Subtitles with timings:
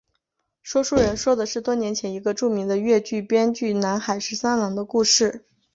[0.63, 5.45] 说书人说的是多年前一个著名的粤剧编剧南海十三郎的故事。